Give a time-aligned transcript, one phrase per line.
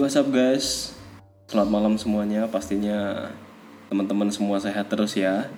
[0.00, 0.96] what's up guys?
[1.44, 2.48] Selamat malam semuanya.
[2.48, 3.28] Pastinya
[3.92, 5.52] teman-teman semua sehat terus ya.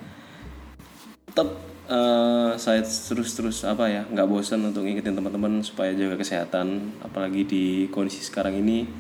[1.31, 6.91] Tetap eh, saya terus-terus apa ya nggak bosan untuk ngingetin teman-teman supaya jaga kesehatan.
[7.07, 8.91] Apalagi di kondisi sekarang ini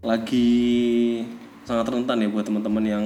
[0.00, 0.48] Lagi
[1.68, 3.04] sangat rentan ya buat teman-teman yang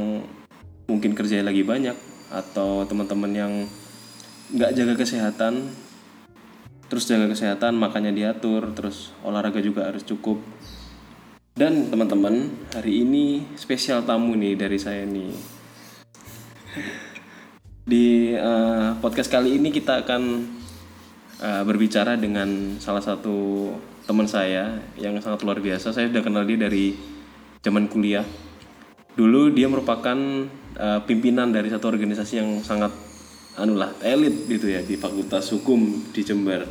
[0.87, 1.99] mungkin kerjanya lagi banyak
[2.31, 3.53] Atau teman-teman yang
[4.55, 5.75] nggak jaga kesehatan.
[6.87, 10.39] Terus jaga kesehatan makanya diatur terus olahraga juga harus cukup
[11.57, 15.33] dan teman-teman hari ini spesial tamu nih dari saya nih
[17.81, 20.23] di eh, podcast kali ini kita akan
[21.41, 23.73] eh, berbicara dengan salah satu
[24.05, 26.93] teman saya yang sangat luar biasa saya sudah kenal dia dari
[27.65, 28.29] zaman kuliah
[29.17, 30.19] dulu dia merupakan
[30.77, 32.93] eh, pimpinan dari satu organisasi yang sangat
[33.57, 36.69] anulah elit gitu ya di Fakultas Hukum di Jember.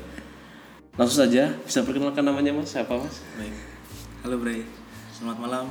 [0.94, 3.26] Langsung saja bisa perkenalkan namanya Mas siapa Mas?
[3.42, 3.74] Baik.
[4.26, 4.85] Halo Bray.
[5.16, 5.66] Selamat malam.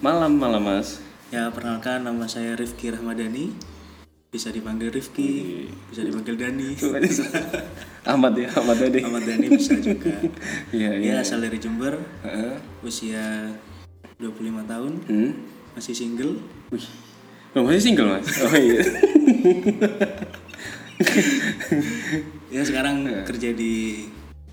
[0.00, 1.00] Malam malam Mas.
[1.28, 3.52] Ya, perkenalkan nama saya Rifki Rahmadani.
[4.28, 6.76] Bisa dipanggil Rifki, bisa dipanggil Dani.
[8.12, 9.00] Ahmad ya Ahmad tadi.
[9.00, 10.12] Ahmad Dani bisa juga.
[10.76, 11.16] Iya iya.
[11.16, 12.60] Ya, asal dari Jember, Heeh.
[12.84, 13.56] usia
[14.20, 15.32] 25 tahun, Hmm.
[15.72, 16.36] masih single.
[16.68, 16.84] Wih.
[17.56, 18.28] Oh, masih single Mas?
[18.44, 18.84] Oh iya.
[22.48, 24.02] Ya, sekarang kerja di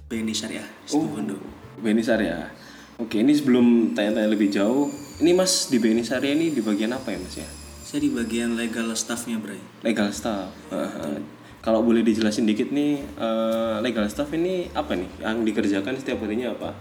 [0.06, 1.39] BNI Syariah, Situbondo.
[1.81, 2.52] Beni Syariah.
[2.95, 4.88] Oke, ini sebelum tanya-tanya lebih jauh,
[5.19, 7.49] ini Mas di Beni Syariah ini di bagian apa ya Mas ya?
[7.83, 9.59] Saya di bagian legal staffnya, Bray.
[9.83, 10.47] Legal staff.
[10.71, 11.19] Heeh.
[11.59, 15.11] Kalau boleh dijelasin dikit nih, eh, legal staff ini apa nih?
[15.19, 16.71] Yang dikerjakan setiap harinya apa?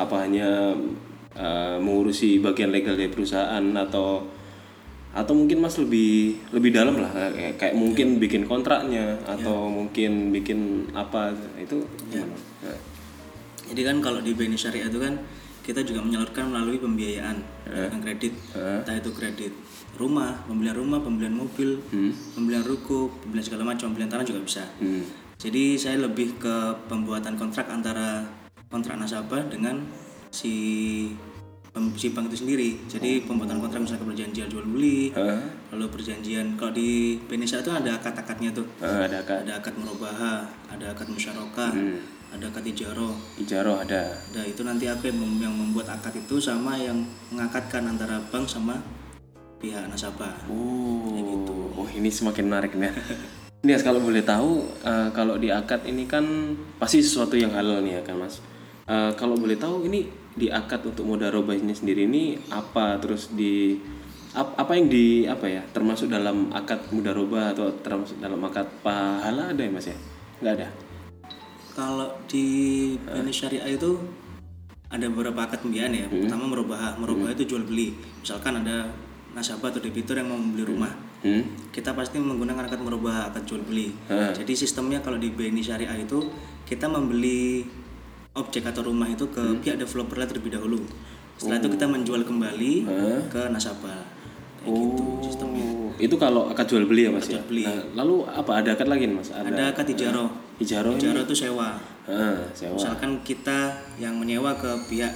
[0.00, 0.72] Apa hanya
[1.36, 4.24] eh, mengurusi bagian legal dari perusahaan atau
[5.12, 10.88] atau mungkin Mas lebih lebih dalam lah kayak, kayak mungkin bikin kontraknya atau mungkin bikin
[10.96, 12.32] apa itu gimana?
[12.64, 12.80] Nah.
[13.68, 15.20] Jadi kan kalau di BNI Syariah itu kan
[15.68, 17.36] kita juga menyalurkan melalui pembiayaan,
[17.68, 19.52] penyalurkan kredit, entah itu kredit
[20.00, 21.82] rumah, pembelian rumah, pembelian mobil,
[22.32, 24.64] pembelian ruko, pembelian segala macam, pembelian tanah juga bisa.
[24.80, 25.04] Hmm.
[25.36, 26.56] Jadi saya lebih ke
[26.88, 28.24] pembuatan kontrak antara
[28.72, 29.84] kontrak nasabah dengan
[30.32, 30.54] si
[31.94, 32.70] si bank itu sendiri.
[32.90, 35.38] Jadi pembuatan kontrak misalnya perjanjian jual beli, Hah?
[35.70, 38.66] lalu perjanjian kalau di Syariah itu ada akad-akadnya tuh.
[38.82, 40.42] Ah, ada akad Ada akad murobaha,
[40.74, 41.70] ada akad musyarakah,
[42.28, 43.14] ada akad ijaroh.
[43.40, 44.16] ijaroh ada.
[44.36, 47.00] Nah itu nanti aku yang, mem- yang membuat akad itu sama yang
[47.32, 48.78] mengakadkan antara bank sama
[49.58, 50.46] pihak nasabah.
[50.46, 51.18] Oh,
[51.74, 52.92] oh ini semakin menarik nih.
[53.58, 57.82] Ini ya, kalau boleh tahu, eh, kalau di akad ini kan pasti sesuatu yang halal
[57.82, 58.38] nih ya kan mas.
[58.86, 60.06] Eh, kalau boleh tahu ini
[60.38, 63.74] di akad untuk mudarobah ini sendiri ini apa terus di
[64.38, 69.50] ap- apa yang di apa ya termasuk dalam akad mudarobah atau termasuk dalam akad pahala
[69.50, 69.98] ada ya mas ya?
[70.38, 70.68] Nggak ada.
[71.78, 72.46] Kalau di
[72.98, 73.94] BNI Syariah itu
[74.90, 76.06] ada beberapa akad pembiayaan ya.
[76.10, 77.94] Pertama merubah, merubah itu jual beli.
[78.18, 78.90] Misalkan ada
[79.30, 81.42] nasabah atau debitur yang mau membeli rumah, Hmm?
[81.74, 83.94] kita pasti menggunakan akad merubah, akad jual beli.
[84.10, 86.18] Jadi sistemnya kalau di BNI Syariah itu
[86.66, 87.62] kita membeli
[88.34, 90.82] objek atau rumah itu ke pihak developer terlebih dahulu.
[91.38, 92.72] Setelah itu kita menjual kembali
[93.30, 94.02] ke nasabah.
[94.58, 95.62] Kayak gitu sistemnya.
[95.70, 97.38] Oh, itu kalau akad jual beli ya mas ya.
[97.38, 97.62] Jual beli.
[97.70, 99.30] Nah, lalu apa ada akad lagi mas?
[99.30, 99.46] Ada.
[99.54, 100.26] Ada akad ijaroh.
[100.26, 100.98] Ijaroh ini.
[100.98, 101.78] Ijaroh itu sewa.
[102.08, 102.74] Ah, sewa.
[102.74, 105.14] Misalkan kita yang menyewa ke pihak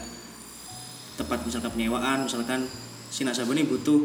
[1.18, 2.64] tempat misalkan penyewaan, misalkan
[3.12, 4.00] si nasabah ini butuh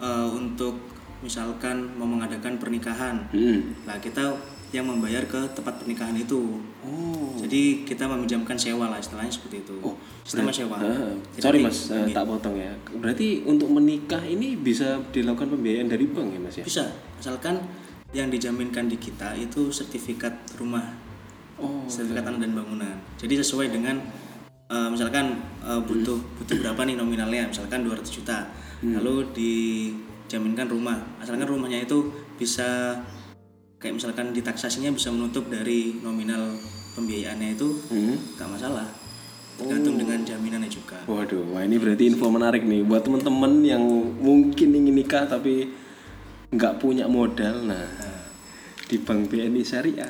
[0.00, 0.78] eh, untuk
[1.20, 3.26] misalkan mau mengadakan pernikahan.
[3.34, 3.74] Hmm.
[3.84, 4.38] Nah, kita
[4.68, 6.60] yang membayar ke tempat pernikahan itu.
[6.84, 7.32] Oh.
[7.40, 9.76] Jadi kita meminjamkan sewa lah istilahnya seperti itu.
[10.28, 10.76] Sistemnya sewa.
[10.76, 12.72] Ah, Jadi sorry mas, eh, tak potong ya.
[13.00, 16.64] Berarti untuk menikah ini bisa dilakukan pembiayaan dari bank ya mas ya?
[16.68, 16.84] Bisa,
[17.16, 17.64] asalkan
[18.16, 20.96] yang dijaminkan di kita itu sertifikat rumah,
[21.58, 22.96] Oh, sertifikat tanah dan bangunan.
[23.18, 23.98] Jadi sesuai dengan
[24.70, 28.48] eh, misalkan eh, butuh butuh berapa nih nominalnya, misalkan 200 juta.
[28.78, 31.18] Lalu dijaminkan rumah.
[31.18, 32.94] Asalkan rumahnya itu bisa
[33.82, 36.54] kayak misalkan ditaksasinya bisa menutup dari nominal
[36.94, 38.16] pembiayaannya itu Hmm.
[38.46, 38.86] masalah.
[39.58, 41.02] Tergantung dengan jaminannya juga.
[41.10, 43.82] Waduh, wah ini berarti info menarik nih buat teman-teman yang
[44.22, 45.74] mungkin ingin nikah tapi
[46.48, 47.64] nggak punya modal.
[47.64, 47.84] Nah,
[48.88, 50.08] di Bank BNI Syariah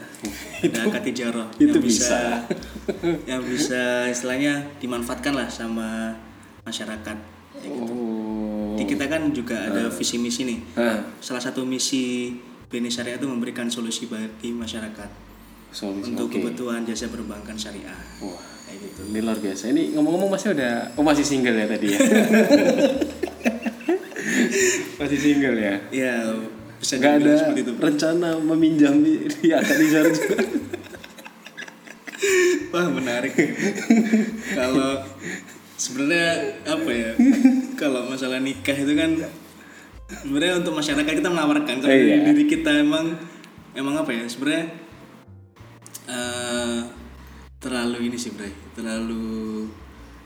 [0.63, 2.47] ada akad ijarah itu yang bisa,
[3.27, 6.15] yang bisa istilahnya dimanfaatkan lah sama
[6.63, 7.17] masyarakat
[7.59, 7.91] kayak gitu.
[7.91, 8.79] Oh.
[8.79, 10.59] Di kita kan juga ada visi misi nih.
[10.79, 12.31] Ah, Salah satu misi
[12.71, 15.11] BNI Syariah itu memberikan solusi bagi masyarakat
[15.75, 16.15] solusi.
[16.15, 16.39] untuk Oke.
[16.39, 17.99] kebutuhan jasa perbankan syariah.
[18.23, 19.01] Wah, Kayak gitu.
[19.11, 19.75] ini luar biasa.
[19.75, 21.99] Ini ngomong-ngomong masih udah, oh masih single ya tadi ya?
[24.97, 25.75] masih single ya?
[25.91, 26.15] Ya,
[26.77, 27.73] bisa Nggak ada itu.
[27.75, 30.37] rencana meminjam di, di akad ijarah juga.
[32.69, 33.33] Wah, menarik.
[34.53, 35.01] Kalau
[35.75, 36.29] sebenarnya
[36.67, 37.11] apa ya
[37.75, 39.15] kalau masalah nikah itu kan
[40.11, 42.19] sebenarnya untuk masyarakat kita menawarkan kalau Iya.
[42.19, 43.15] dari diri kita emang
[43.73, 44.75] emang apa ya sebenarnya
[46.09, 46.79] eh,
[47.59, 49.71] terlalu ini sih Bray terlalu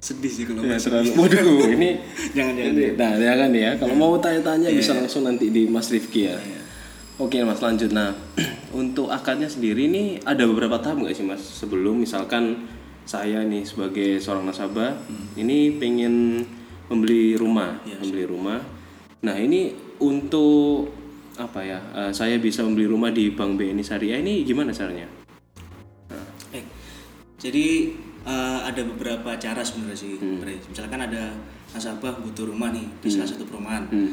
[0.03, 1.15] sedih sih kalau Ya, terlalu.
[1.15, 2.03] Waduh, ini
[2.35, 3.71] jangan jangan Ini, nah, ya kan ya.
[3.79, 6.37] Kalau mau tanya-tanya bisa langsung nanti di Mas Rifki ya.
[7.23, 7.95] Oke Mas lanjut.
[7.95, 8.11] Nah
[8.75, 11.39] untuk akadnya sendiri ini ada beberapa tahap nggak sih Mas?
[11.39, 12.67] Sebelum misalkan
[13.07, 14.99] saya nih sebagai seorang nasabah
[15.39, 16.43] ini pengen
[16.91, 18.59] membeli rumah, membeli rumah.
[19.23, 19.71] Nah ini
[20.03, 20.91] untuk
[21.39, 21.79] apa ya?
[21.79, 25.07] eh, saya bisa membeli rumah di Bank BNI Syariah ini gimana caranya?
[26.51, 26.67] Baik.
[27.39, 27.67] Jadi
[28.23, 30.43] eh, ada beberapa cara sebenarnya sih, Hmm.
[30.43, 31.35] Misalkan ada
[31.73, 33.89] nasabah butuh rumah nih di salah satu perumahan.
[33.89, 34.13] Hmm.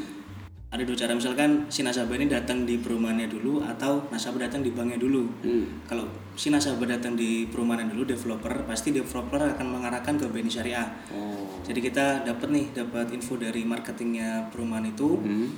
[0.69, 4.69] Ada dua cara misalkan si nasabah ini datang di perumahannya dulu atau nasabah datang di
[4.69, 5.25] banknya dulu.
[5.41, 5.81] Hmm.
[5.89, 6.05] Kalau
[6.37, 10.85] si nasabah datang di perumahan dulu, developer pasti developer akan mengarahkan ke BNI Syariah.
[11.09, 11.57] Oh.
[11.65, 15.49] Jadi kita dapat nih dapat info dari marketingnya perumahan itu, Hmm.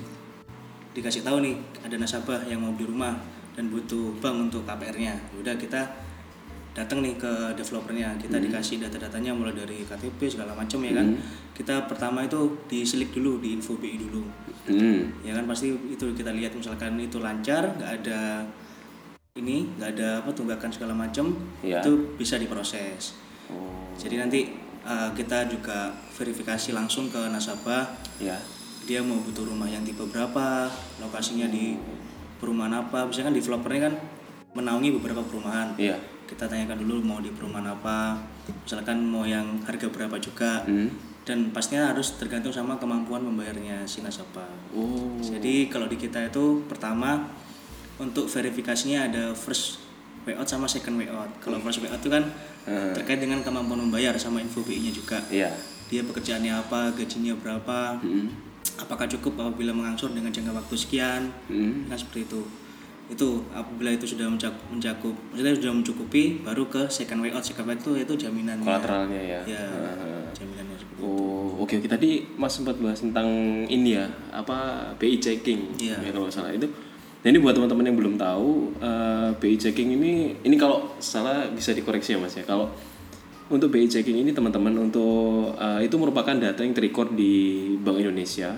[0.96, 3.16] dikasih tahu nih ada nasabah yang mau beli rumah
[3.52, 5.16] dan butuh bank untuk KPR-nya.
[5.36, 5.92] Udah kita
[6.72, 11.08] datang nih ke developernya, kita dikasih data-datanya mulai dari KTP segala macam ya kan.
[11.52, 14.24] Kita pertama itu diselik dulu di info BI dulu.
[14.72, 15.12] Hmm.
[15.20, 18.48] Ya kan pasti itu kita lihat misalkan itu lancar, nggak ada
[19.36, 21.84] ini, nggak ada apa tunggakan segala macam, Ya.
[21.84, 23.20] itu bisa diproses.
[23.52, 23.92] Oh.
[24.00, 24.40] Jadi nanti
[24.88, 27.84] uh, kita juga verifikasi langsung ke nasabah
[28.24, 28.40] Ya.
[28.88, 30.72] dia mau butuh rumah yang tipe berapa,
[31.04, 31.76] lokasinya di
[32.40, 33.06] perumahan apa.
[33.12, 33.96] Misalkan developernya kan
[34.56, 35.76] menaungi beberapa perumahan.
[35.76, 35.96] Iya.
[36.32, 38.16] Kita tanyakan dulu mau di perumahan apa,
[38.64, 40.64] misalkan mau yang harga berapa juga.
[40.64, 40.88] Hmm.
[41.28, 44.48] Dan pastinya harus tergantung sama kemampuan membayarnya si nasabah.
[44.72, 45.20] Oh.
[45.20, 47.28] Jadi kalau di kita itu pertama
[48.00, 49.84] untuk verifikasinya ada first
[50.24, 51.30] way out sama second way out.
[51.44, 52.24] Kalau first way out itu kan
[52.62, 52.94] Hmm.
[52.94, 55.18] terkait dengan kemampuan membayar sama info BI-nya juga.
[55.34, 55.50] Iya.
[55.92, 58.30] Dia pekerjaannya apa, gajinya berapa, Hmm.
[58.78, 61.90] apakah cukup apabila mengangsur dengan jangka waktu sekian Hmm.
[61.90, 62.40] nah seperti itu
[63.12, 67.68] itu apabila itu sudah mencakup, mencakup maksudnya sudah mencukupi baru ke second way out second
[67.68, 69.42] way out itu itu jaminannya Kolateralnya ya.
[69.44, 70.24] ya Heeh.
[70.32, 71.88] jaminannya seperti itu Oh, oke oke.
[71.90, 73.26] Tadi Mas sempat bahas tentang
[73.66, 75.74] ini ya, apa BI checking.
[75.82, 75.98] Iya.
[75.98, 76.70] Ya, kalau salah itu.
[77.26, 81.74] Nah, ini buat teman-teman yang belum tahu, eh, BI checking ini ini kalau salah bisa
[81.74, 82.46] dikoreksi ya Mas ya.
[82.46, 82.70] Kalau
[83.50, 87.34] untuk BI checking ini teman-teman untuk eh, itu merupakan data yang terrecord di
[87.82, 88.54] Bank Indonesia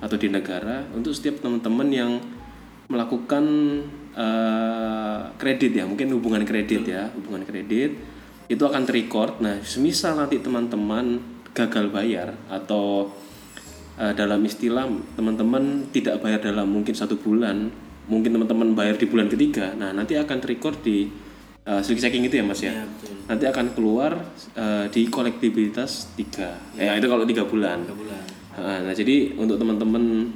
[0.00, 2.10] atau di negara untuk setiap teman-teman yang
[2.92, 3.44] melakukan
[4.12, 7.96] eh, kredit ya, mungkin hubungan kredit ya, hubungan kredit
[8.52, 9.40] itu akan terrecord.
[9.40, 11.24] Nah, semisal nanti teman-teman
[11.56, 13.08] gagal bayar atau
[13.96, 14.84] eh, dalam istilah
[15.16, 17.72] teman-teman tidak bayar dalam mungkin satu bulan,
[18.12, 21.06] mungkin teman-teman bayar di bulan ketiga, nah nanti akan terrecord di
[21.66, 22.74] uh, slick checking itu ya mas ya.
[22.74, 24.12] ya betul Nanti akan keluar
[24.58, 27.86] eh, di kolektibilitas tiga, ya itu kalau tiga bulan.
[27.86, 28.22] tiga bulan
[28.52, 30.28] Ah, Nah, jadi untuk teman-teman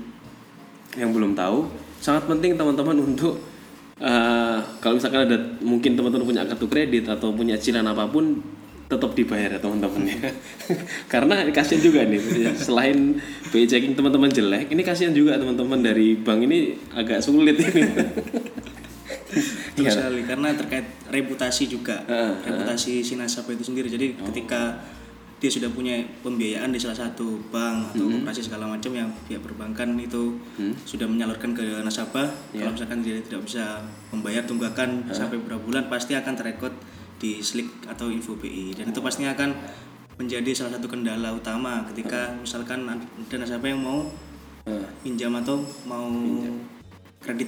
[0.96, 1.68] yang belum tahu,
[2.06, 3.42] sangat penting teman-teman untuk
[3.98, 8.38] eh, kalau misalkan ada mungkin teman-teman punya kartu kredit atau punya cicilan apa pun
[8.86, 10.30] tetap dibayar ya teman-teman ya.
[11.12, 12.22] Karena kasihan juga nih
[12.54, 13.18] selain
[13.50, 17.82] BI checking teman-teman jelek, ini kasihan juga teman-teman dari bank ini agak sulit ini.
[19.76, 24.80] Betul sekali karena terkait reputasi juga Heeh, reputasi si nasabah itu sendiri jadi ketika
[25.36, 29.92] dia sudah punya pembiayaan di salah satu bank atau koperasi segala macam yang pihak perbankan
[29.96, 30.40] itu
[30.82, 36.12] sudah menyalurkan ke nasabah kalau misalkan dia tidak bisa membayar tunggakan sampai beberapa bulan pasti
[36.12, 36.72] akan terekod
[37.16, 39.52] di slick atau info BI dan itu pastinya akan
[40.16, 44.08] menjadi salah satu kendala utama ketika misalkan ada nasabah yang mau
[44.66, 46.10] Nah, pinjam atau mau
[47.22, 47.46] kredit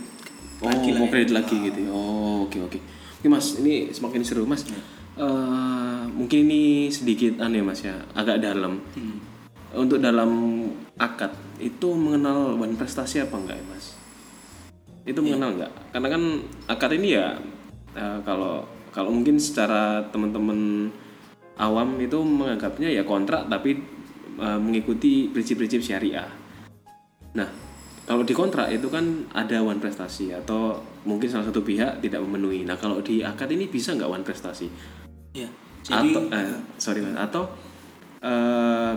[0.63, 1.13] Oh, lagi lah mau ya.
[1.15, 1.79] kredit lagi gitu.
[1.83, 1.91] ya.
[1.91, 2.79] Oh, oke oke.
[3.19, 4.63] Oke Mas, ini semakin seru Mas.
[5.19, 8.79] Eh, mungkin ini sedikit aneh Mas ya, agak dalam.
[8.95, 9.19] Hmm.
[9.75, 10.31] Untuk dalam
[10.95, 13.99] akad itu mengenal wan prestasi apa enggak ya Mas?
[15.03, 15.73] Itu mengenal enggak?
[15.91, 16.23] Karena kan
[16.71, 17.35] akad ini ya
[17.99, 18.63] eh, kalau
[18.95, 20.89] kalau mungkin secara teman-teman
[21.59, 23.75] awam itu menganggapnya ya kontrak tapi
[24.39, 26.31] eh, mengikuti prinsip-prinsip syariah.
[27.35, 27.51] Nah,
[28.07, 32.63] kalau di kontrak itu kan ada one prestasi atau mungkin salah satu pihak tidak memenuhi.
[32.63, 34.71] Nah, kalau di akad ini bisa nggak one prestasi?
[35.39, 35.49] Ya,
[35.87, 37.43] jadi atau eh, sorry mas, atau
[38.19, 38.95] eh,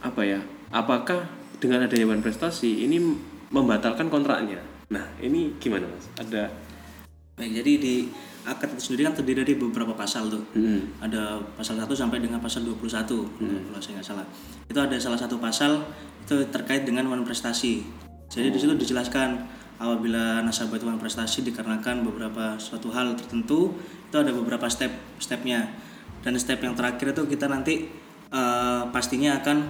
[0.00, 0.40] apa ya?
[0.68, 1.24] Apakah
[1.56, 3.00] dengan adanya one prestasi ini
[3.48, 4.60] membatalkan kontraknya?
[4.92, 6.06] Nah, ini gimana mas?
[6.20, 6.52] Ada
[7.40, 7.94] baik jadi di
[8.44, 10.44] akad itu sendiri kan terdiri dari beberapa pasal tuh.
[10.52, 14.26] hmm, Ada pasal 1 sampai dengan pasal 21 kalau saya nggak salah.
[14.68, 15.80] Itu ada salah satu pasal
[16.24, 17.80] itu terkait dengan wan prestasi.
[18.30, 19.40] Jadi di situ dijelaskan
[19.80, 25.72] apabila nasabah itu prestasi dikarenakan beberapa suatu hal tertentu itu ada beberapa step stepnya.
[26.20, 27.88] Dan step yang terakhir itu kita nanti
[28.28, 29.64] eh, pastinya akan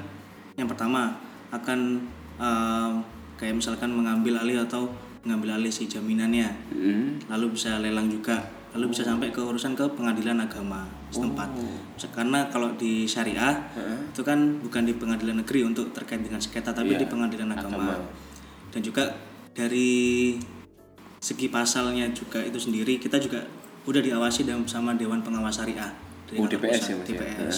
[0.58, 1.14] yang pertama
[1.54, 2.02] akan
[2.42, 2.90] eh,
[3.38, 4.90] kayak misalkan mengambil alih atau
[5.22, 6.50] mengambil alih si jaminannya.
[6.74, 7.22] Hmm.
[7.30, 8.42] lalu bisa lelang juga.
[8.70, 11.50] Lalu bisa sampai ke urusan ke pengadilan agama setempat.
[12.14, 13.54] Karena kalau di syariah
[14.10, 17.94] itu kan bukan di pengadilan negeri untuk terkait dengan sengketa tapi di pengadilan agama.
[18.70, 19.02] dan juga
[19.54, 20.36] dari
[21.20, 23.44] segi pasalnya juga itu sendiri kita juga
[23.84, 25.92] udah diawasi dan sama Dewan Pengawas Syariah
[26.28, 27.08] dari Oh, DPS pusat, ya, Mas, ya?
[27.08, 27.56] DPS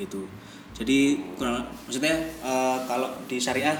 [0.00, 0.20] gitu
[0.76, 0.98] jadi
[1.36, 3.76] kurang maksudnya eh, kalau di syariah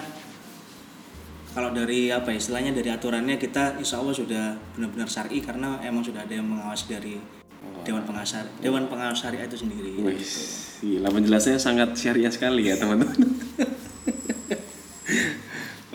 [1.51, 6.07] kalau dari apa ya, istilahnya dari aturannya kita insya Allah sudah benar-benar syari karena emang
[6.07, 7.19] sudah ada yang mengawasi dari
[7.83, 9.99] Dewan Pengawas Dewan Pengawas Syariah itu sendiri.
[9.99, 10.15] Wih,
[10.79, 13.19] gila penjelasannya sangat syariah sekali ya teman-teman.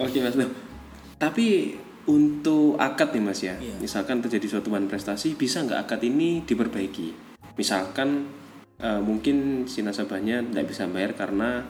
[0.04, 0.36] Oke mas,
[1.18, 3.82] tapi untuk akad nih mas ya, Iya.
[3.82, 7.08] misalkan terjadi suatu bahan prestasi, bisa nggak akad ini diperbaiki?
[7.58, 8.30] Misalkan
[8.76, 11.64] eh, mungkin si nasabahnya tidak bisa bayar karena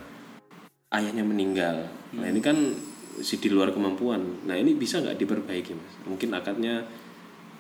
[0.92, 1.88] ayahnya meninggal.
[2.18, 2.58] Nah ini kan
[3.22, 4.44] si di luar kemampuan.
[4.44, 5.94] Nah ini bisa nggak diperbaiki mas?
[6.04, 6.84] Mungkin akadnya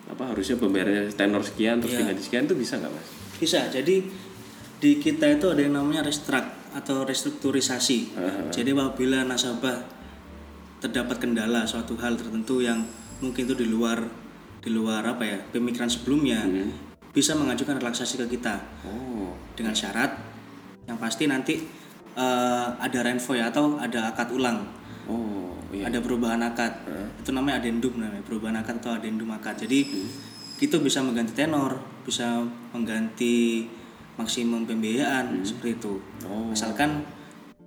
[0.05, 3.07] apa harusnya pembayarannya tenor sekian terus diganti sekian itu bisa nggak mas?
[3.39, 3.59] Bisa.
[3.71, 3.95] Jadi
[4.81, 7.99] di kita itu ada yang namanya restruct atau restrukturisasi.
[8.51, 9.77] Jadi apabila nasabah
[10.85, 12.85] terdapat kendala suatu hal tertentu yang
[13.17, 14.05] mungkin itu di luar
[14.61, 16.45] di luar apa ya pemikiran sebelumnya
[17.09, 18.59] bisa mengajukan relaksasi ke kita.
[18.85, 20.13] Oh, dengan syarat
[20.85, 21.57] yang pasti nanti
[22.13, 24.61] eh, ada renvoy atau ada akad ulang.
[25.05, 25.89] Oh iya.
[25.89, 26.85] ada perubahan akad.
[27.21, 29.65] Itu namanya adendum namanya perubahan akad atau adendum akad.
[29.65, 29.79] Jadi
[30.55, 33.65] itu bisa mengganti tenor bisa mengganti
[34.15, 35.93] maksimum pembiayaan seperti itu.
[36.23, 36.47] Oh.
[36.47, 37.03] misalkan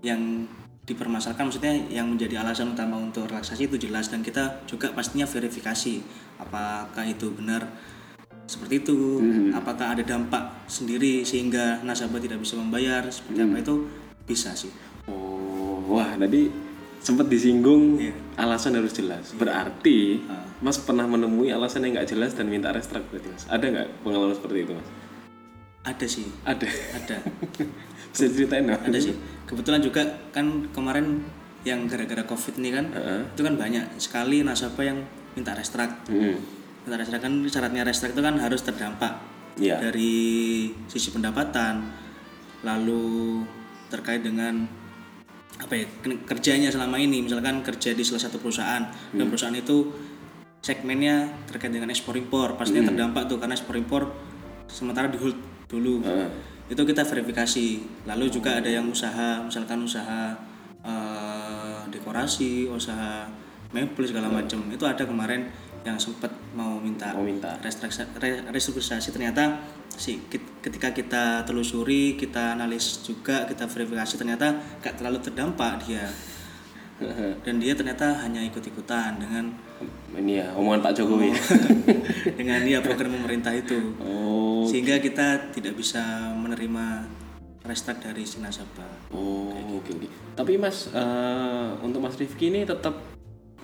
[0.01, 0.47] yang
[0.89, 6.01] dipermasalahkan maksudnya yang menjadi alasan utama untuk relaksasi itu jelas dan kita juga pastinya verifikasi
[6.41, 7.69] apakah itu benar
[8.49, 8.97] seperti itu
[9.53, 13.75] apakah ada dampak sendiri sehingga nasabah tidak bisa membayar seperti apa itu
[14.25, 14.73] bisa sih
[15.05, 16.49] Oh, wah tadi
[16.99, 18.13] sempat disinggung Iya.
[18.37, 19.33] alasan harus jelas.
[19.33, 20.21] Berarti
[20.59, 23.45] Mas pernah menemui alasan yang nggak jelas dan minta restrak berarti Mas.
[23.47, 24.89] Ada nggak pengalaman seperti itu Mas?
[25.79, 26.69] ada sih Ada.
[26.93, 27.17] ada
[28.13, 28.81] Bisa ceritain nggak?
[28.85, 31.25] ada sih kebetulan juga kan kemarin
[31.63, 33.21] yang gara-gara covid ini kan Heeh.
[33.29, 34.99] itu kan banyak sekali nasabah yang
[35.35, 36.39] minta restrak Hmm.
[36.85, 39.13] minta restrak kan syaratnya restrak itu kan harus terdampak
[39.59, 39.83] Iya.
[39.83, 41.83] dari sisi pendapatan
[42.63, 43.43] lalu
[43.89, 44.67] terkait dengan
[45.59, 45.87] apa ya
[46.23, 49.91] kerjanya selama ini misalkan kerja di salah satu perusahaan dan perusahaan itu
[50.59, 54.03] segmennya terkait dengan ekspor impor pastinya terdampak tuh karena ekspor impor
[54.67, 55.35] sementara di hold
[55.67, 56.29] dulu Heeh.
[56.69, 57.67] Itu kita verifikasi.
[58.05, 60.37] Lalu juga ada yang usaha misalkan usaha
[60.85, 63.25] eh, dekorasi usaha
[63.73, 64.65] mebel segala macam.
[64.69, 65.49] Itu ada kemarin
[65.87, 67.57] yang sempat mau minta Mau minta.
[67.65, 69.09] restrukturisasi, re- restrukturisasi.
[69.15, 70.21] Ternyata si
[70.61, 76.05] ketika kita telusuri kita analis juga kita verifikasi ternyata gak terlalu terdampak dia.
[77.47, 79.55] Dan dia ternyata hanya ikut-ikutan dengan
[80.11, 81.31] Ini ya omongan Pak Jokowi.
[82.35, 84.67] dengan dia program pemerintah itu Oh.
[84.67, 86.01] sehingga kita tidak bisa
[86.35, 87.07] menerima
[87.63, 90.09] restart dari si nasabah Oh, oke oke.
[90.35, 92.99] Tapi Mas eh, untuk Mas Rifki ini tetap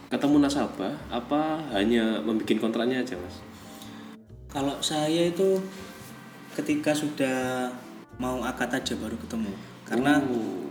[0.06, 3.42] ketemu nasabah apa hanya membuat kontraknya aja Mas?
[4.46, 5.58] kalau saya itu
[6.54, 7.66] ketika sudah
[8.14, 9.50] mau akad aja baru ketemu
[9.82, 10.62] karena Oh.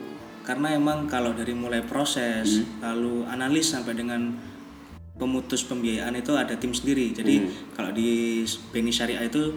[0.42, 4.32] karena emang kalau dari mulai proses lalu analis sampai dengan
[5.13, 7.13] pemutus pembiayaan itu ada tim sendiri.
[7.13, 7.46] Jadi
[7.77, 8.41] kalau di
[8.74, 9.53] Beni Syariah itu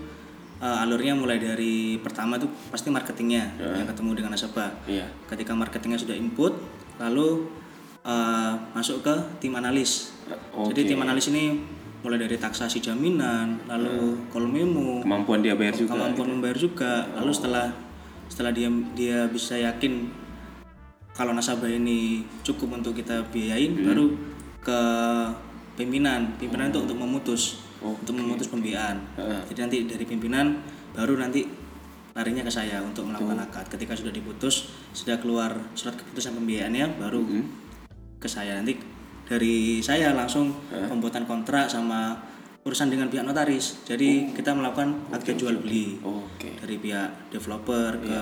[0.60, 4.70] eh, alurnya mulai dari pertama tuh pasti marketingnya yang ketemu dengan nasabah.
[4.84, 5.08] Iya.
[5.32, 6.52] ketika marketingnya sudah input
[7.00, 7.48] lalu
[8.04, 10.12] eh, masuk ke tim analis.
[10.52, 10.74] Oke.
[10.74, 15.02] jadi tim analis ini mulai dari taksasi jaminan lalu call memo.
[15.02, 15.96] Kemampuan dia bayar juga.
[15.96, 17.08] kemampuan membayar juga.
[17.16, 17.66] Lalu setelah
[18.26, 20.10] setelah dia dia bisa yakin
[21.16, 24.12] kalau nasabah ini cukup untuk kita biayain baru
[24.60, 24.80] ke
[25.76, 26.34] pimpinan.
[26.40, 28.96] Pimpinan itu untuk memutus untuk memutus pembiayaan.
[29.52, 30.58] Jadi nanti dari pimpinan
[30.96, 31.44] baru nanti
[32.16, 33.68] larinya ke saya untuk melakukan akad.
[33.68, 37.22] Ketika sudah diputus sudah keluar surat keputusan pembiayaannya baru
[38.16, 38.56] ke saya.
[38.56, 38.80] Nanti
[39.28, 42.16] dari saya langsung pembuatan kontrak sama
[42.66, 43.86] urusan dengan pihak notaris.
[43.86, 46.02] Jadi kita melakukan akad jual beli.
[46.02, 46.58] Oke.
[46.58, 48.20] dari pihak developer ke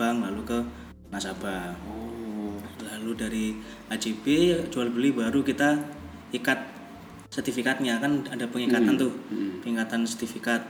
[0.00, 0.58] bank lalu ke
[1.12, 1.76] nasabah.
[1.84, 2.00] Oh.
[2.82, 3.46] lalu dari
[3.90, 4.24] AJB
[4.70, 5.74] jual beli baru kita
[6.32, 6.71] ikat
[7.32, 7.96] sertifikatnya.
[7.98, 9.12] Kan ada pengikatan tuh.
[9.64, 10.60] Pengikatan sertifikat.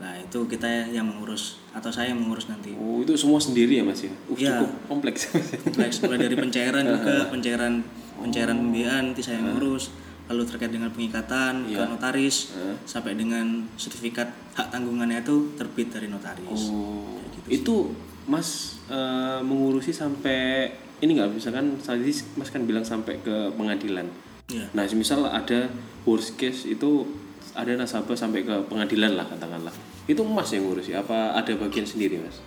[0.00, 2.72] Nah itu kita yang mengurus atau saya yang mengurus nanti.
[2.76, 4.12] Oh, itu semua sendiri ya Mas ya?
[4.28, 4.48] Uh, Iya.
[4.60, 5.20] cukup kompleks.
[5.64, 6.00] Kompleks.
[6.00, 7.72] Mulai dari pencairan juga pencairan
[8.16, 9.92] pencairan pembiayaan nanti saya yang ngurus.
[10.30, 12.54] Lalu terkait dengan pengikatan ke notaris
[12.86, 16.70] sampai dengan sertifikat hak tanggungannya itu terbit dari notaris.
[16.70, 17.18] Oh,
[17.50, 17.90] itu
[18.30, 20.70] Mas eh, mengurusi sampai
[21.02, 21.34] ini nggak?
[21.34, 24.06] Bisa kan tadi Mas kan bilang sampai ke pengadilan.
[24.50, 24.66] Iya.
[24.74, 25.70] Nah, misal ada
[26.02, 27.06] worst case itu
[27.54, 29.74] ada nasabah sampai ke pengadilan lah katakanlah.
[30.06, 32.42] Itu Mas yang ngurusi apa ada bagian sendiri, Mas?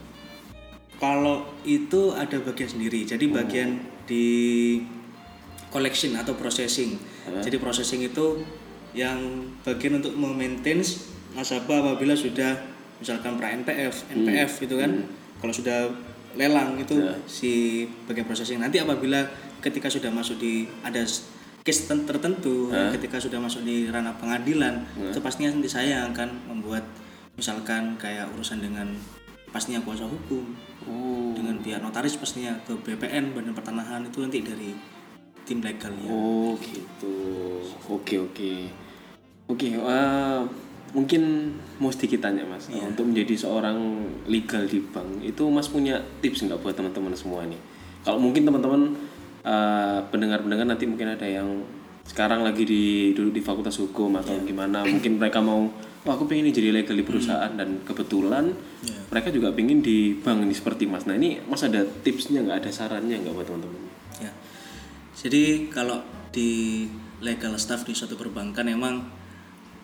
[1.00, 3.04] Kalau itu ada bagian sendiri.
[3.04, 4.80] Jadi bagian di
[5.72, 6.96] collection atau processing.
[7.44, 8.44] Jadi processing itu
[8.94, 9.20] yang
[9.66, 10.80] bagian untuk memaintain
[11.34, 12.56] nasabah apabila sudah
[13.02, 14.92] misalkan pra NPF, NPF itu kan.
[15.44, 15.92] Kalau sudah
[16.40, 16.96] lelang itu
[17.28, 18.64] si bagian processing.
[18.64, 19.28] Nanti apabila
[19.60, 21.04] ketika sudah masuk di ada
[21.64, 26.30] case ten- tertentu, ketika sudah masuk di ranah pengadilan, itu pastinya nanti saya yang akan
[26.46, 26.84] membuat
[27.34, 28.92] misalkan kayak urusan dengan
[29.50, 30.44] pastinya kuasa hukum
[30.84, 31.32] Oh.
[31.32, 34.76] dengan pihak notaris pastinya ke BPN Badan Pertanahan itu nanti dari
[35.44, 36.10] tim legalnya.
[36.10, 37.16] Oh, gitu.
[37.88, 38.52] Oke, oke.
[39.46, 40.40] Oke, eh,
[40.92, 41.22] mungkin
[41.78, 42.68] mau sedikit tanya, Mas.
[42.68, 43.78] Untuk menjadi seorang
[44.26, 47.60] legal di bank, itu Mas punya tips nggak buat teman-teman semua nih?
[48.04, 48.96] Kalau mungkin teman-teman
[49.44, 51.64] eh, pendengar-pendengar nanti mungkin ada yang
[52.04, 55.72] sekarang lagi di dulu di Fakultas Hukum atau gimana, mungkin mereka mau
[56.04, 58.52] Wah, aku pengen jadi legal di perusahaan dan kebetulan
[59.08, 61.08] mereka juga pengen di bank ini seperti Mas.
[61.08, 63.88] Nah ini Mas ada tipsnya nggak ada sarannya nggak buat teman-teman?
[64.20, 64.36] Ya.
[65.16, 66.04] Jadi kalau
[66.36, 66.84] di
[67.24, 69.00] legal staff di suatu perbankan emang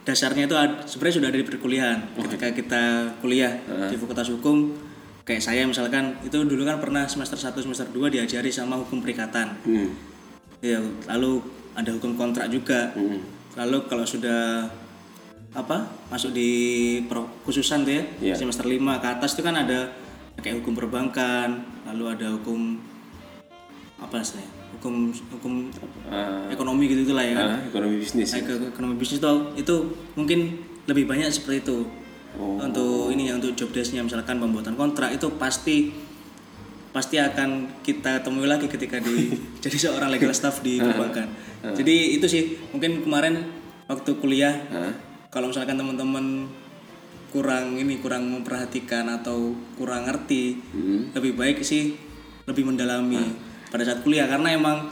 [0.03, 0.55] dasarnya itu
[0.91, 1.99] sebenarnya sudah ada di perkuliahan.
[2.19, 2.83] Ketika kita
[3.23, 3.55] kuliah
[3.87, 4.75] di Fakultas Hukum
[5.23, 9.53] kayak saya misalkan itu dulu kan pernah semester 1 semester 2 diajari sama hukum perikatan.
[9.61, 9.93] Hmm.
[10.59, 11.39] Ya, lalu
[11.73, 12.91] ada hukum kontrak juga.
[13.55, 14.67] Lalu kalau sudah
[15.49, 16.49] apa masuk di
[17.41, 18.35] khususan tuh ya Iya.
[18.37, 19.89] semester 5 ke atas itu kan ada
[20.37, 22.77] kayak hukum perbankan, lalu ada hukum
[23.97, 24.43] apa sih?
[24.77, 25.53] Hukum hukum
[26.07, 27.47] Eh, ekonomi gitu itulah ya kan.
[27.51, 28.31] ah, ekonomi bisnis.
[28.31, 29.75] Ke- ekonomi bisnis itu itu
[30.13, 30.39] mungkin
[30.85, 31.77] lebih banyak seperti itu.
[32.37, 32.61] Oh.
[32.61, 35.89] Untuk ini ya untuk job desk-nya misalkan pembuatan kontrak itu pasti
[36.89, 41.29] pasti akan kita temui lagi ketika di jadi seorang legal staff di perbankan.
[41.73, 43.45] Jadi itu sih mungkin kemarin
[43.89, 44.93] waktu kuliah Hah?
[45.33, 46.45] kalau misalkan teman-teman
[47.29, 50.57] kurang ini kurang memperhatikan atau kurang ngerti
[51.13, 51.93] lebih baik sih
[52.49, 53.21] lebih mendalami
[53.69, 54.89] pada saat kuliah karena emang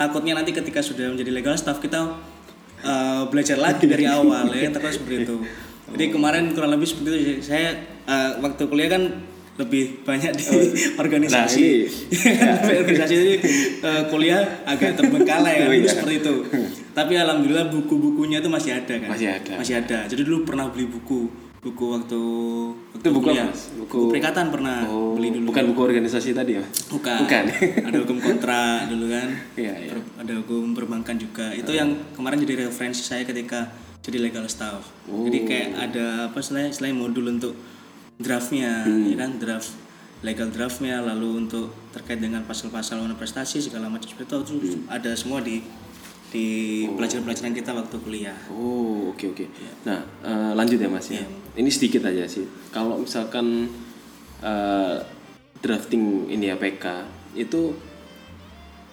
[0.00, 2.16] takutnya nanti ketika sudah menjadi legal staff kita
[2.80, 5.36] uh, belajar lagi dari awal ya terus seperti itu
[5.90, 7.32] jadi kemarin kurang lebih seperti itu.
[7.42, 7.74] Saya
[8.04, 9.02] uh, waktu kuliah kan
[9.56, 10.44] lebih banyak di
[11.02, 11.68] organisasi.
[12.40, 13.14] Nah, Sampai organisasi.
[13.16, 13.30] Itu
[13.80, 15.84] uh, kuliah agak terbengkalai kan Oh, iya.
[15.86, 16.34] seperti itu.
[16.90, 19.08] Tapi alhamdulillah buku-bukunya itu masih ada kan?
[19.08, 19.52] Masih ada.
[19.54, 19.98] masih ada.
[20.06, 21.28] Jadi dulu pernah beli buku.
[21.60, 22.16] Buku waktu
[22.88, 23.44] waktu Itu buku kuliah.
[23.44, 25.52] apa, buku, Buku- perikatan pernah Oh, beli dulu.
[25.52, 26.64] bukan buku organisasi tadi ya?
[26.88, 27.44] bukan, Bukan.
[27.84, 29.28] ada hukum kontrak dulu kan.
[29.54, 29.92] Iya, iya.
[30.16, 31.52] Ada hukum perbankan juga.
[31.52, 33.68] Itu yang kemarin jadi referensi saya ketika
[34.00, 35.24] jadi legal staff Oh.
[35.28, 37.52] jadi kayak ada apa selain selain modul untuk
[38.16, 39.08] draftnya Hmm.
[39.08, 39.72] ya kan draft
[40.20, 44.38] legal draftnya lalu untuk terkait dengan pasal-pasal undang prestasi segala macam seperti itu
[44.76, 44.84] Hmm.
[44.86, 45.64] ada semua di
[46.30, 46.46] di
[46.86, 49.44] pelajaran-pelajaran kita waktu kuliah Oh, oke oke.
[49.44, 49.72] Iya.
[49.82, 51.26] Nah, eh, lanjut ya Mas ya.
[51.52, 52.46] Ini sedikit aja sih.
[52.70, 53.66] Kalau misalkan
[54.38, 54.96] eh,
[55.58, 56.86] drafting ini ya PK
[57.34, 57.74] itu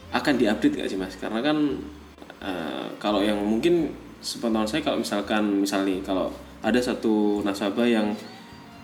[0.09, 1.13] akan diupdate nggak sih Mas?
[1.15, 1.77] Karena kan
[2.41, 6.27] eh, kalau yang mungkin sepengetahuan saya kalau misalkan misalnya kalau
[6.63, 8.13] ada satu nasabah yang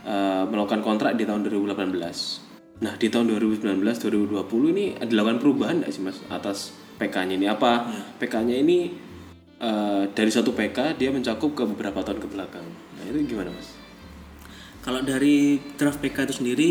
[0.05, 2.83] eh, melakukan kontrak di tahun 2018.
[2.83, 7.87] Nah, di tahun 2019 2020 ini dilakukan perubahan nggak sih Mas atas PK-nya ini apa?
[8.19, 8.91] PK-nya ini
[9.61, 12.65] eh, dari satu PK dia mencakup ke beberapa tahun ke belakang.
[12.99, 13.73] Nah, itu gimana Mas?
[14.83, 16.69] Kalau dari draft PK itu sendiri,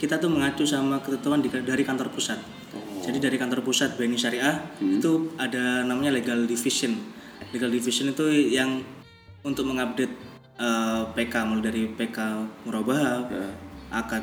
[0.00, 2.40] kita tuh mengacu sama ketentuan di- dari kantor pusat.
[3.04, 7.19] Jadi dari kantor pusat BNI Syariah itu ada namanya legal division.
[7.50, 8.84] Legal division itu yang
[9.40, 10.12] untuk mengupdate
[10.60, 12.18] eh, PK mulai dari PK
[12.68, 13.24] murabah,
[13.90, 14.22] akad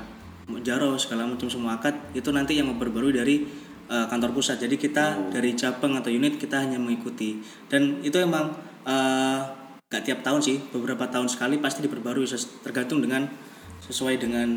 [0.64, 3.44] jaro segala macam semua akad itu nanti yang memperbarui dari
[3.90, 4.62] eh, kantor pusat.
[4.62, 7.42] Jadi kita dari cabang atau unit kita hanya mengikuti.
[7.68, 8.54] Dan itu emang
[8.88, 9.40] eh,
[9.88, 12.28] gak tiap tahun sih beberapa tahun sekali pasti diperbarui
[12.64, 13.28] tergantung dengan
[13.88, 14.50] sesuai dengan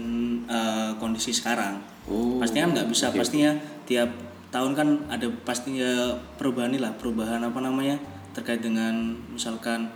[0.46, 1.78] eh, kondisi sekarang.
[2.10, 3.54] Oh, pastinya nggak bisa pastinya
[3.86, 4.10] tiap
[4.50, 9.90] tahun kan ada pastinya perubahan nih lah perubahan apa namanya terkait dengan misalkan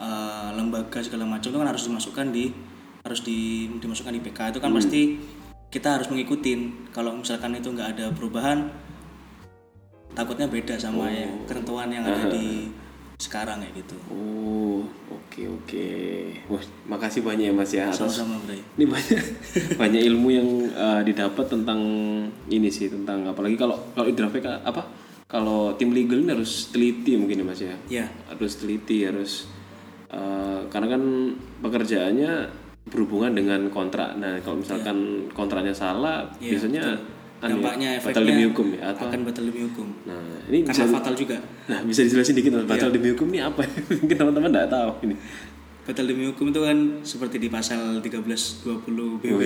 [0.00, 2.50] eh, lembaga segala macam itu kan harus dimasukkan di
[3.04, 5.02] harus di, dimasukkan di PK itu kan pasti
[5.68, 6.90] kita harus mengikutin.
[6.92, 8.68] Kalau misalkan itu nggak ada perubahan
[10.16, 12.72] takutnya beda sama yang ketentuan yang ada di
[13.18, 13.96] sekarang ya gitu.
[14.10, 15.88] Oh, oke oke.
[16.48, 19.22] Wah, makasih banyak ya Mas ya atas sama-sama Bray ini banyak
[19.82, 21.80] banyak ilmu yang eh, didapat tentang
[22.48, 24.82] ini sih tentang apalagi kalau kalau draft PK apa
[25.28, 27.76] kalau tim legal ini harus teliti mungkin ya mas ya?
[27.92, 29.44] Ya harus teliti harus
[30.08, 31.02] eh, karena kan
[31.60, 32.32] pekerjaannya
[32.88, 34.16] berhubungan dengan kontrak.
[34.16, 37.06] Nah kalau misalkan kontraknya salah biasanya anu ya,
[37.38, 39.86] Iya, dampaknya batal efeknya demi hukum ya atau akan batal demi hukum.
[40.08, 41.36] Nah ini bisa karena fatal juga.
[41.68, 43.62] Nah bisa dijelasin dikit mas batal demi hukum ini apa?
[44.00, 45.14] Mungkin teman-teman nggak tahu ini.
[45.84, 48.64] Batal demi hukum itu kan seperti di pasal 1320
[49.20, 49.42] BW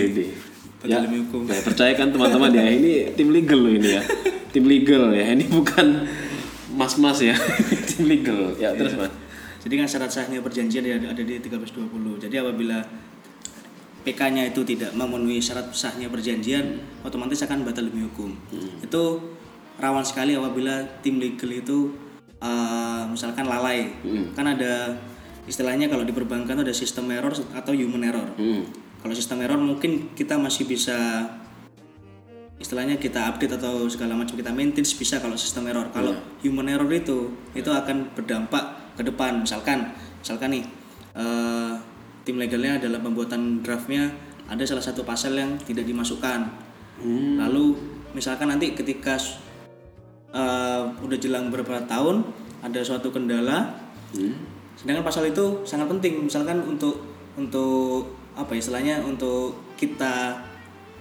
[0.82, 4.02] Demi hukum Nah, percaya kan teman-teman ya, ini tim legal loh ini ya.
[4.52, 6.04] Tim legal ya, ini bukan
[6.74, 7.36] mas-mas ya.
[7.88, 8.52] tim legal.
[8.58, 9.12] Ya, terus Mas.
[9.62, 12.18] Jadi kan syarat sahnya perjanjian ada ada di 1320.
[12.18, 12.82] Jadi apabila
[14.02, 18.34] PK-nya itu tidak memenuhi syarat sahnya perjanjian, otomatis akan batal demi hukum.
[18.82, 19.22] Itu
[19.78, 21.94] rawan sekali apabila tim legal itu
[22.42, 23.94] eh, misalkan lalai.
[24.34, 24.98] Kan ada
[25.46, 28.28] istilahnya kalau di perbankan itu ada sistem error atau human error.
[28.34, 28.66] Hmm.
[29.02, 31.26] Kalau sistem error mungkin kita masih bisa
[32.62, 35.90] istilahnya kita update atau segala macam kita maintain bisa kalau sistem error.
[35.90, 36.14] Kalau
[36.46, 39.42] human error itu itu akan berdampak ke depan.
[39.42, 39.90] Misalkan
[40.22, 40.64] misalkan nih
[41.18, 41.72] eh,
[42.22, 44.14] tim legalnya dalam pembuatan draftnya
[44.46, 46.46] ada salah satu pasal yang tidak dimasukkan.
[47.42, 47.74] Lalu
[48.14, 49.18] misalkan nanti ketika
[50.30, 52.22] eh, udah jelang beberapa tahun
[52.62, 53.74] ada suatu kendala
[54.78, 57.00] sedangkan pasal itu sangat penting misalkan untuk
[57.36, 60.38] untuk apa ya, istilahnya untuk kita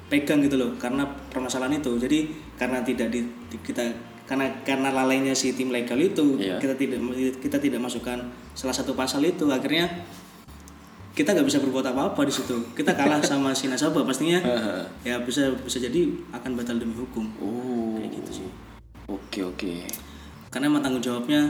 [0.08, 1.96] pegang gitu loh karena permasalahan itu.
[1.96, 2.20] Jadi
[2.56, 3.84] karena tidak di, di- kita
[4.28, 6.56] karena karena lalainya si tim legal itu Iya.
[6.56, 7.00] kita tidak
[7.40, 8.20] kita tidak masukkan
[8.52, 9.48] salah satu pasal itu.
[9.48, 9.88] Akhirnya
[11.12, 12.56] kita nggak bisa berbuat apa-apa di situ.
[12.72, 14.40] Kita kalah sama si nasabah pastinya
[15.04, 17.28] ya bisa bisa jadi akan batal demi hukum.
[17.40, 17.96] Oh.
[18.00, 18.50] kayak gitu sih.
[19.08, 19.74] Oke, oke.
[20.48, 21.48] karena emang tanggung jawabnya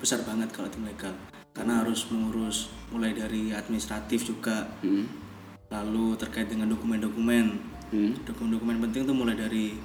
[0.00, 1.12] besar banget kalau tim legal
[1.58, 4.70] karena harus mengurus mulai dari administratif juga.
[4.86, 5.26] Hmm.
[5.68, 7.46] lalu terkait dengan dokumen-dokumen.
[7.92, 8.16] Hmm.
[8.24, 9.76] dokumen-dokumen penting itu mulai dari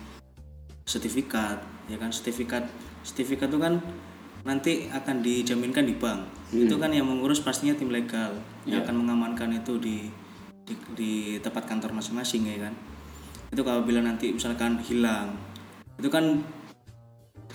[0.87, 1.59] sertifikat
[1.91, 2.07] ya kan?
[2.15, 2.63] Sertifikat
[3.03, 3.83] sertifikat itu kan
[4.47, 6.23] nanti akan dijaminkan di bank.
[6.55, 8.31] Itu kan yang mengurus pastinya tim legal.
[8.63, 10.07] Yang akan mengamankan itu di,
[10.63, 11.11] di di
[11.43, 12.73] tempat kantor masing-masing ya kan?
[13.51, 15.35] Itu kalau bila nanti misalkan hilang.
[15.99, 16.47] Itu kan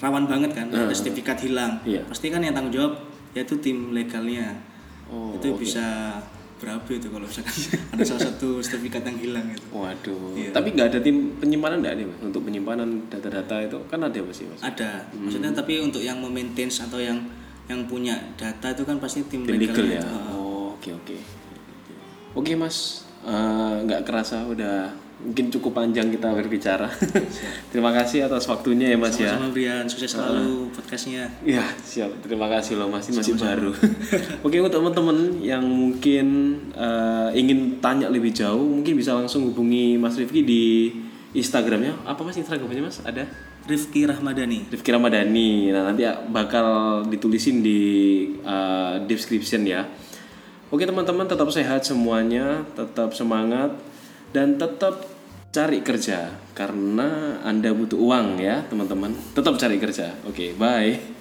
[0.05, 0.69] rawan banget kan?
[0.69, 1.81] Ada sertifikat hilang.
[1.89, 2.05] Iya.
[2.05, 3.08] pasti kan yang tanggung jawab
[3.39, 4.59] yaitu tim legalnya
[5.07, 6.13] Oh, itu bisa
[6.59, 7.55] berapa itu kalau misalkan
[7.97, 10.37] ada salah satu sertifikat yang hilang gitu Waduh.
[10.37, 10.51] Iya.
[10.53, 12.19] Tapi nggak ada tim penyimpanan nggak mas?
[12.21, 14.61] Untuk penyimpanan data-data itu kan ada pasti mas.
[14.61, 15.25] ada Hmm.
[15.25, 17.17] maksudnya tapi untuk yang memaintain atau yang
[17.65, 20.03] yang punya data itu kan pasti tim, Tim legal legalnya ya.
[20.03, 20.17] itu.
[20.31, 21.17] Oh, oke oke.
[22.35, 26.87] Oke mas, Eh, nggak kerasa udah mungkin cukup panjang kita berbicara.
[27.75, 29.35] Terima kasih atas waktunya ya mas ya.
[29.35, 33.75] sama Brian sukses selalu podcastnya Ya siap, terima kasih loh mas, ini masih baru.
[34.47, 36.27] Oke untuk teman-teman yang mungkin
[36.71, 40.95] eh, ingin tanya lebih jauh, mungkin bisa langsung hubungi Mas Rifki di
[41.35, 41.99] Instagramnya.
[42.07, 43.03] Apa mas Instagramnya mas?
[43.03, 43.27] Ada?
[43.69, 45.75] Rifki Rahmadani Rifki Ramadhani.
[45.75, 47.81] Nah nanti bakal ditulisin di
[48.47, 49.83] eh, description ya.
[50.69, 53.73] Oke teman-teman tetap sehat semuanya, tetap semangat
[54.33, 55.05] dan tetap
[55.49, 59.17] cari kerja karena anda butuh uang ya teman-teman.
[59.33, 60.13] Tetap cari kerja.
[60.29, 61.18] Oke bye.